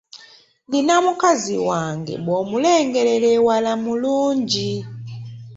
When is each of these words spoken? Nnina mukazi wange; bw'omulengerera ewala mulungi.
Nnina 0.65 0.95
mukazi 1.05 1.55
wange; 1.67 2.13
bw'omulengerera 2.23 3.27
ewala 3.37 3.71
mulungi. 3.83 4.71